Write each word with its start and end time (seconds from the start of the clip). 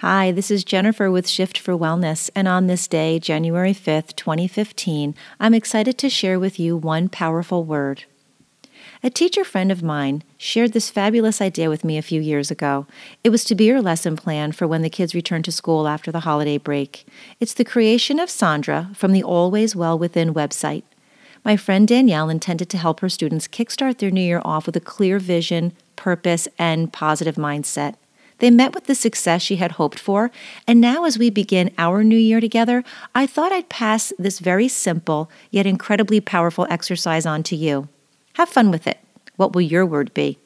Hi, 0.00 0.30
this 0.30 0.50
is 0.50 0.62
Jennifer 0.62 1.10
with 1.10 1.26
Shift 1.26 1.56
for 1.56 1.72
Wellness, 1.72 2.28
and 2.34 2.46
on 2.46 2.66
this 2.66 2.86
day, 2.86 3.18
January 3.18 3.72
5th, 3.72 4.14
2015, 4.14 5.14
I'm 5.40 5.54
excited 5.54 5.96
to 5.96 6.10
share 6.10 6.38
with 6.38 6.60
you 6.60 6.76
one 6.76 7.08
powerful 7.08 7.64
word. 7.64 8.04
A 9.02 9.08
teacher 9.08 9.42
friend 9.42 9.72
of 9.72 9.82
mine 9.82 10.22
shared 10.36 10.74
this 10.74 10.90
fabulous 10.90 11.40
idea 11.40 11.70
with 11.70 11.82
me 11.82 11.96
a 11.96 12.02
few 12.02 12.20
years 12.20 12.50
ago. 12.50 12.86
It 13.24 13.30
was 13.30 13.42
to 13.44 13.54
be 13.54 13.68
her 13.68 13.80
lesson 13.80 14.16
plan 14.16 14.52
for 14.52 14.68
when 14.68 14.82
the 14.82 14.90
kids 14.90 15.14
return 15.14 15.42
to 15.44 15.50
school 15.50 15.88
after 15.88 16.12
the 16.12 16.20
holiday 16.20 16.58
break. 16.58 17.06
It's 17.40 17.54
the 17.54 17.64
creation 17.64 18.20
of 18.20 18.28
Sandra 18.28 18.90
from 18.92 19.12
the 19.12 19.22
Always 19.22 19.74
Well 19.74 19.98
Within 19.98 20.34
website. 20.34 20.82
My 21.42 21.56
friend 21.56 21.88
Danielle 21.88 22.28
intended 22.28 22.68
to 22.68 22.76
help 22.76 23.00
her 23.00 23.08
students 23.08 23.48
kickstart 23.48 23.96
their 23.96 24.10
new 24.10 24.20
year 24.20 24.42
off 24.44 24.66
with 24.66 24.76
a 24.76 24.80
clear 24.80 25.18
vision, 25.18 25.72
purpose, 25.96 26.48
and 26.58 26.92
positive 26.92 27.36
mindset. 27.36 27.94
They 28.38 28.50
met 28.50 28.74
with 28.74 28.84
the 28.84 28.94
success 28.94 29.40
she 29.42 29.56
had 29.56 29.72
hoped 29.72 29.98
for, 29.98 30.30
and 30.66 30.80
now 30.80 31.04
as 31.04 31.18
we 31.18 31.30
begin 31.30 31.72
our 31.78 32.04
new 32.04 32.18
year 32.18 32.40
together, 32.40 32.84
I 33.14 33.26
thought 33.26 33.52
I'd 33.52 33.70
pass 33.70 34.12
this 34.18 34.40
very 34.40 34.68
simple 34.68 35.30
yet 35.50 35.66
incredibly 35.66 36.20
powerful 36.20 36.66
exercise 36.68 37.24
on 37.24 37.42
to 37.44 37.56
you. 37.56 37.88
Have 38.34 38.50
fun 38.50 38.70
with 38.70 38.86
it. 38.86 38.98
What 39.36 39.54
will 39.54 39.62
your 39.62 39.86
word 39.86 40.12
be? 40.12 40.38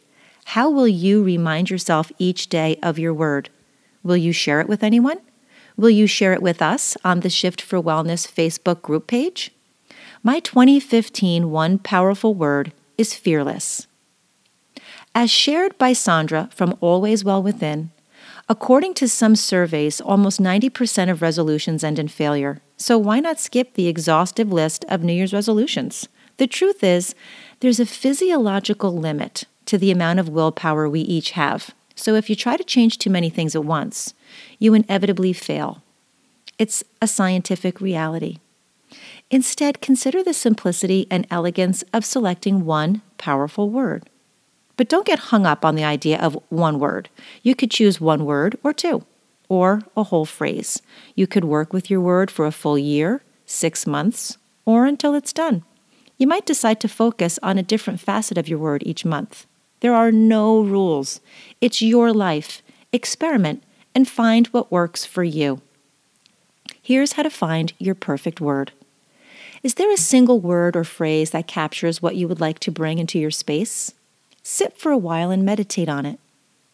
How 0.47 0.71
will 0.71 0.89
you 0.89 1.23
remind 1.23 1.71
yourself 1.71 2.13
each 2.19 2.49
day 2.49 2.79
of 2.83 2.99
your 2.99 3.15
word? 3.15 3.51
Will 4.03 4.17
you 4.17 4.33
share 4.33 4.61
it 4.61 4.69
with 4.69 4.83
anyone? 4.83 5.19
Will 5.77 5.91
you 5.91 6.07
share 6.07 6.33
it 6.33 6.43
with 6.43 6.63
us 6.63 6.97
on 7.05 7.21
the 7.21 7.31
Shift 7.31 7.61
for 7.61 7.83
Wellness 7.83 8.31
Facebook 8.31 8.83
group 8.83 9.07
page? 9.07 9.51
My 10.23 10.41
2015 10.41 11.51
one 11.51 11.79
powerful 11.79 12.35
word 12.35 12.73
is 12.99 13.15
fearless. 13.15 13.87
As 15.15 15.29
shared 15.29 15.77
by 15.77 15.93
Sandra 15.93 16.49
from 16.53 16.77
Always 16.81 17.25
Well 17.25 17.43
Within, 17.43 17.91
according 18.49 18.95
to 18.95 19.09
some 19.09 19.35
surveys, 19.35 20.01
almost 20.01 20.41
90% 20.41 21.11
of 21.11 21.21
resolutions 21.21 21.83
end 21.83 21.99
in 21.99 22.07
failure. 22.07 22.61
So 22.77 22.97
why 22.97 23.19
not 23.19 23.41
skip 23.41 23.75
the 23.75 23.89
exhaustive 23.89 24.53
list 24.53 24.85
of 24.89 25.03
New 25.03 25.13
Year's 25.13 25.33
resolutions? 25.33 26.09
The 26.37 26.47
truth 26.47 26.85
is, 26.85 27.17
there's 27.59 27.81
a 27.81 27.87
physiological 27.87 28.97
limit 28.97 29.45
to 29.67 29.77
the 29.77 29.91
amount 29.91 30.21
of 30.21 30.29
willpower 30.29 30.89
we 30.89 31.01
each 31.01 31.33
have. 31.33 31.75
So 31.97 32.15
if 32.15 32.31
you 32.31 32.37
try 32.37 32.57
to 32.57 32.65
change 32.65 32.97
too 32.97 33.11
many 33.11 33.31
things 33.31 33.57
at 33.57 33.65
once, 33.65 34.15
you 34.61 34.75
inevitably 34.75 35.33
fail. 35.33 35.83
It's 36.57 36.85
a 37.03 37.09
scientific 37.09 37.81
reality. 37.81 38.39
Instead, 39.29 39.81
consider 39.81 40.23
the 40.23 40.35
simplicity 40.35 41.09
and 41.11 41.27
elegance 41.33 41.83
of 41.93 42.05
selecting 42.05 42.65
one 42.65 43.03
powerful 43.19 43.71
word. 43.71 44.09
But 44.81 44.89
don't 44.89 45.05
get 45.05 45.29
hung 45.29 45.45
up 45.45 45.63
on 45.63 45.75
the 45.75 45.85
idea 45.85 46.19
of 46.19 46.43
one 46.49 46.79
word. 46.79 47.11
You 47.43 47.55
could 47.55 47.71
choose 47.71 48.01
one 48.01 48.25
word 48.25 48.57
or 48.65 48.73
two, 48.73 49.05
or 49.47 49.83
a 49.95 50.05
whole 50.05 50.25
phrase. 50.25 50.81
You 51.15 51.27
could 51.27 51.45
work 51.45 51.75
with 51.75 51.91
your 51.91 52.01
word 52.01 52.31
for 52.31 52.47
a 52.47 52.51
full 52.51 52.79
year, 52.79 53.23
six 53.45 53.87
months, 53.87 54.39
or 54.65 54.87
until 54.87 55.15
it's 55.15 55.35
done. 55.35 55.65
You 56.17 56.27
might 56.27 56.47
decide 56.47 56.81
to 56.81 56.89
focus 56.89 57.39
on 57.43 57.59
a 57.59 57.63
different 57.63 58.01
facet 58.01 58.39
of 58.39 58.49
your 58.49 58.59
word 58.59 58.83
each 58.87 59.05
month. 59.05 59.45
There 59.81 59.95
are 59.95 60.11
no 60.11 60.63
rules. 60.63 61.21
It's 61.61 61.83
your 61.83 62.11
life. 62.11 62.63
Experiment 62.91 63.63
and 63.95 64.09
find 64.09 64.47
what 64.47 64.73
works 64.73 65.05
for 65.05 65.25
you. 65.25 65.61
Here's 66.81 67.13
how 67.13 67.23
to 67.23 67.29
find 67.29 67.75
your 67.77 67.95
perfect 67.95 68.41
word. 68.41 68.73
Is 69.63 69.75
there 69.75 69.93
a 69.93 69.99
single 69.99 70.41
word 70.41 70.75
or 70.75 70.85
phrase 70.85 71.33
that 71.33 71.47
captures 71.47 72.01
what 72.01 72.17
you 72.17 72.27
would 72.27 72.41
like 72.41 72.61
to 72.61 72.71
bring 72.71 72.99
into 72.99 73.19
your 73.19 73.31
space? 73.31 73.93
Sit 74.43 74.79
for 74.79 74.91
a 74.91 74.99
while 74.99 75.31
and 75.31 75.45
meditate 75.45 75.89
on 75.89 76.07
it. 76.07 76.19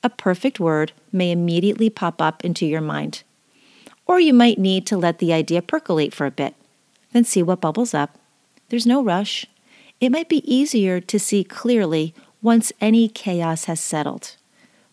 A 0.02 0.10
perfect 0.10 0.60
word 0.60 0.92
may 1.10 1.30
immediately 1.30 1.90
pop 1.90 2.22
up 2.22 2.44
into 2.44 2.66
your 2.66 2.80
mind. 2.80 3.22
Or 4.06 4.20
you 4.20 4.32
might 4.32 4.58
need 4.58 4.86
to 4.86 4.96
let 4.96 5.18
the 5.18 5.32
idea 5.32 5.62
percolate 5.62 6.14
for 6.14 6.26
a 6.26 6.30
bit, 6.30 6.54
then 7.12 7.24
see 7.24 7.42
what 7.42 7.60
bubbles 7.60 7.92
up. 7.92 8.18
There's 8.68 8.86
no 8.86 9.02
rush. 9.02 9.46
It 10.00 10.12
might 10.12 10.28
be 10.28 10.44
easier 10.52 11.00
to 11.00 11.18
see 11.18 11.42
clearly 11.42 12.14
once 12.42 12.72
any 12.80 13.08
chaos 13.08 13.64
has 13.64 13.80
settled, 13.80 14.36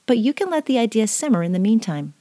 but 0.06 0.18
you 0.18 0.34
can 0.34 0.50
let 0.50 0.66
the 0.66 0.80
idea 0.80 1.08
simmer 1.08 1.44
in 1.44 1.52
the 1.52 1.60
meantime. 1.60 2.14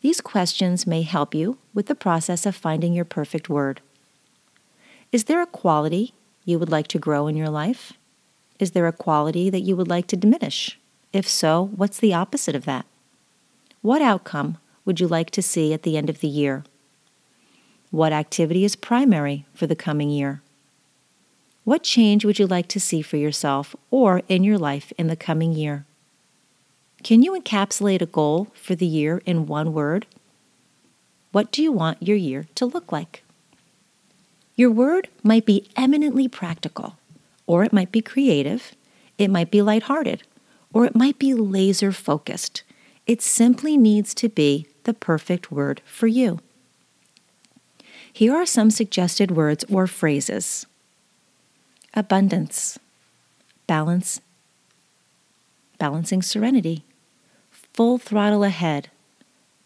These 0.00 0.20
questions 0.20 0.86
may 0.86 1.02
help 1.02 1.34
you 1.34 1.58
with 1.74 1.86
the 1.86 1.94
process 1.96 2.46
of 2.46 2.54
finding 2.54 2.92
your 2.92 3.04
perfect 3.04 3.48
word. 3.48 3.80
Is 5.10 5.24
there 5.24 5.42
a 5.42 5.46
quality 5.46 6.14
you 6.44 6.58
would 6.58 6.70
like 6.70 6.86
to 6.88 6.98
grow 6.98 7.26
in 7.26 7.36
your 7.36 7.48
life? 7.48 7.94
Is 8.58 8.72
there 8.72 8.86
a 8.86 8.92
quality 8.92 9.50
that 9.50 9.60
you 9.60 9.76
would 9.76 9.88
like 9.88 10.06
to 10.08 10.16
diminish? 10.16 10.78
If 11.12 11.28
so, 11.28 11.70
what's 11.76 11.98
the 11.98 12.12
opposite 12.12 12.54
of 12.54 12.64
that? 12.64 12.86
What 13.82 14.02
outcome 14.02 14.58
would 14.84 15.00
you 15.00 15.06
like 15.06 15.30
to 15.30 15.42
see 15.42 15.72
at 15.72 15.84
the 15.84 15.96
end 15.96 16.10
of 16.10 16.20
the 16.20 16.28
year? 16.28 16.64
What 17.90 18.12
activity 18.12 18.64
is 18.64 18.76
primary 18.76 19.46
for 19.54 19.66
the 19.66 19.76
coming 19.76 20.10
year? 20.10 20.42
What 21.64 21.82
change 21.82 22.24
would 22.24 22.38
you 22.38 22.46
like 22.46 22.68
to 22.68 22.80
see 22.80 23.00
for 23.00 23.16
yourself 23.16 23.76
or 23.90 24.22
in 24.28 24.44
your 24.44 24.58
life 24.58 24.92
in 24.98 25.06
the 25.06 25.16
coming 25.16 25.52
year? 25.52 25.86
Can 27.02 27.22
you 27.22 27.38
encapsulate 27.38 28.02
a 28.02 28.06
goal 28.06 28.48
for 28.54 28.74
the 28.74 28.86
year 28.86 29.22
in 29.24 29.46
one 29.46 29.72
word? 29.72 30.06
What 31.30 31.52
do 31.52 31.62
you 31.62 31.70
want 31.70 32.02
your 32.02 32.16
year 32.16 32.46
to 32.56 32.66
look 32.66 32.90
like? 32.90 33.22
Your 34.56 34.70
word 34.70 35.08
might 35.22 35.46
be 35.46 35.68
eminently 35.76 36.26
practical 36.26 36.97
or 37.48 37.64
it 37.64 37.72
might 37.72 37.90
be 37.90 38.02
creative, 38.02 38.76
it 39.16 39.30
might 39.30 39.50
be 39.50 39.62
lighthearted, 39.62 40.22
or 40.72 40.84
it 40.84 40.94
might 40.94 41.18
be 41.18 41.32
laser 41.34 41.90
focused. 41.90 42.62
It 43.06 43.22
simply 43.22 43.76
needs 43.78 44.14
to 44.14 44.28
be 44.28 44.68
the 44.84 44.92
perfect 44.92 45.50
word 45.50 45.80
for 45.86 46.06
you. 46.06 46.40
Here 48.12 48.34
are 48.34 48.46
some 48.46 48.70
suggested 48.70 49.30
words 49.30 49.64
or 49.70 49.86
phrases 49.86 50.66
abundance, 51.94 52.78
balance, 53.66 54.20
balancing 55.78 56.20
serenity, 56.20 56.84
full 57.50 57.96
throttle 57.96 58.44
ahead, 58.44 58.90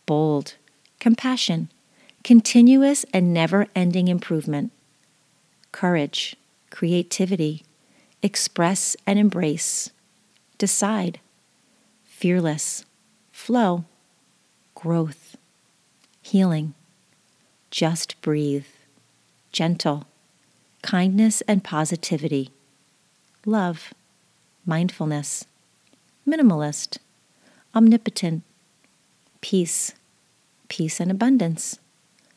bold, 0.06 0.54
compassion, 1.00 1.68
continuous 2.22 3.04
and 3.12 3.34
never 3.34 3.66
ending 3.74 4.06
improvement, 4.06 4.70
courage, 5.72 6.36
creativity, 6.70 7.64
express 8.22 8.96
and 9.06 9.18
embrace, 9.18 9.90
decide, 10.58 11.18
fearless, 12.04 12.84
flow, 13.32 13.84
growth, 14.74 15.36
healing, 16.22 16.74
just 17.70 18.20
breathe, 18.22 18.66
gentle, 19.50 20.06
kindness 20.82 21.40
and 21.42 21.64
positivity, 21.64 22.50
love, 23.44 23.92
mindfulness, 24.64 25.44
minimalist, 26.26 26.98
omnipotent, 27.74 28.42
peace, 29.40 29.94
peace 30.68 31.00
and 31.00 31.10
abundance, 31.10 31.78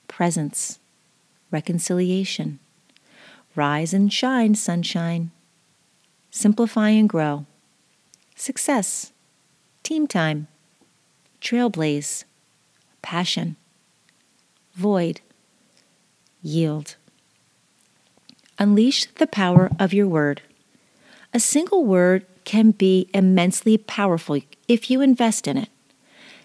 presence, 0.08 0.80
reconciliation, 1.52 2.60
rise 3.56 3.94
and 3.94 4.12
shine, 4.12 4.56
sunshine, 4.56 5.32
Simplify 6.36 6.90
and 6.90 7.08
grow. 7.08 7.46
Success. 8.36 9.14
Team 9.84 10.06
time. 10.06 10.50
Trailblaze. 11.40 12.26
Passion. 13.02 13.56
Void. 14.74 15.22
Yield. 16.44 16.98
Unleash 18.60 19.06
the 19.06 19.28
power 19.28 19.70
of 19.80 19.94
your 19.94 20.08
word. 20.08 20.42
A 21.34 21.40
single 21.40 21.86
word 21.86 22.26
can 22.44 22.72
be 22.72 23.10
immensely 23.14 23.78
powerful 23.78 24.42
if 24.68 24.92
you 24.92 25.00
invest 25.00 25.48
in 25.48 25.58
it. 25.58 25.70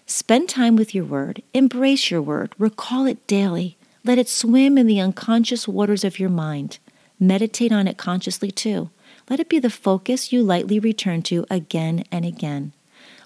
Spend 0.05 0.47
time 0.47 0.77
with 0.77 0.95
your 0.95 1.03
word, 1.03 1.43
embrace 1.53 2.09
your 2.09 2.21
word, 2.21 2.55
recall 2.57 3.05
it 3.05 3.27
daily, 3.27 3.75
let 4.05 4.17
it 4.17 4.29
swim 4.29 4.77
in 4.77 4.87
the 4.87 5.01
unconscious 5.01 5.67
waters 5.67 6.05
of 6.05 6.17
your 6.17 6.29
mind. 6.29 6.79
Meditate 7.19 7.73
on 7.73 7.89
it 7.89 7.97
consciously 7.97 8.51
too. 8.51 8.89
Let 9.31 9.39
it 9.39 9.47
be 9.47 9.59
the 9.59 9.69
focus 9.69 10.33
you 10.33 10.43
lightly 10.43 10.77
return 10.77 11.21
to 11.21 11.45
again 11.49 12.03
and 12.11 12.25
again. 12.25 12.73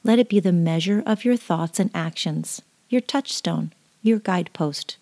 Let 0.04 0.20
it 0.20 0.30
be 0.30 0.40
the 0.40 0.52
measure 0.52 1.02
of 1.04 1.26
your 1.26 1.36
thoughts 1.36 1.80
and 1.80 1.90
actions, 1.96 2.62
your 2.90 3.02
touchstone, 3.02 3.74
your 4.04 4.20
guidepost. 4.20 4.98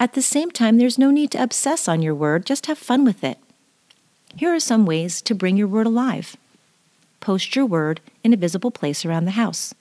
At 0.00 0.14
the 0.14 0.22
same 0.22 0.50
time, 0.50 0.78
there's 0.78 0.96
no 0.96 1.10
need 1.10 1.30
to 1.32 1.42
obsess 1.42 1.88
on 1.88 2.00
your 2.00 2.14
word, 2.14 2.46
just 2.46 2.68
have 2.68 2.78
fun 2.78 3.04
with 3.04 3.22
it. 3.22 3.36
Here 4.34 4.50
are 4.54 4.58
some 4.58 4.86
ways 4.86 5.20
to 5.20 5.34
bring 5.34 5.58
your 5.58 5.68
word 5.68 5.86
alive. 5.86 6.38
Post 7.20 7.54
your 7.54 7.66
word 7.66 8.00
in 8.24 8.32
a 8.32 8.38
visible 8.38 8.70
place 8.70 9.04
around 9.04 9.26
the 9.26 9.32
house. 9.32 9.74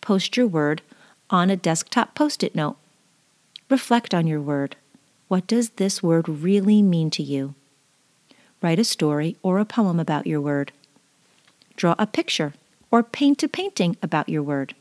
Post 0.00 0.38
your 0.38 0.46
word 0.46 0.80
on 1.28 1.50
a 1.50 1.56
desktop 1.56 2.14
post 2.14 2.42
it 2.42 2.54
note. 2.54 2.78
Reflect 3.68 4.14
on 4.14 4.26
your 4.26 4.40
word. 4.40 4.74
What 5.28 5.46
does 5.46 5.68
this 5.68 6.02
word 6.02 6.30
really 6.30 6.80
mean 6.80 7.10
to 7.10 7.22
you? 7.22 7.54
Write 8.62 8.78
a 8.78 8.84
story 8.84 9.36
or 9.42 9.58
a 9.58 9.64
poem 9.64 9.98
about 9.98 10.26
your 10.26 10.40
word. 10.40 10.72
Draw 11.76 11.96
a 11.98 12.06
picture 12.06 12.54
or 12.92 13.02
paint 13.02 13.42
a 13.42 13.48
painting 13.48 13.96
about 14.00 14.28
your 14.28 14.42
word. 14.42 14.74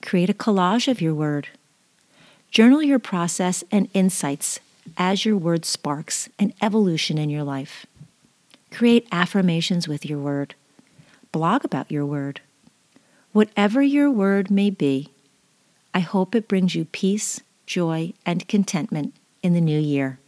Create 0.00 0.30
a 0.30 0.34
collage 0.34 0.86
of 0.86 1.00
your 1.00 1.14
word. 1.14 1.48
Journal 2.52 2.82
your 2.82 2.98
process 2.98 3.64
and 3.72 3.88
insights 3.92 4.60
as 4.96 5.24
your 5.24 5.36
word 5.36 5.64
sparks 5.64 6.28
an 6.38 6.52
evolution 6.62 7.18
in 7.18 7.28
your 7.28 7.42
life. 7.42 7.86
Create 8.70 9.08
affirmations 9.10 9.88
with 9.88 10.06
your 10.06 10.18
word. 10.18 10.54
Blog 11.32 11.64
about 11.64 11.90
your 11.90 12.06
word. 12.06 12.40
Whatever 13.32 13.82
your 13.82 14.10
word 14.10 14.50
may 14.50 14.70
be, 14.70 15.08
I 15.94 16.00
hope 16.00 16.34
it 16.34 16.48
brings 16.48 16.74
you 16.74 16.84
peace, 16.84 17.40
joy, 17.66 18.12
and 18.24 18.46
contentment 18.46 19.14
in 19.42 19.54
the 19.54 19.60
new 19.60 19.78
year. 19.78 20.18